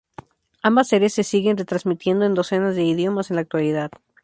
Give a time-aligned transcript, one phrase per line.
[0.63, 3.91] Ambas series se siguen retransmitiendo en docenas de idiomas en la actualidad.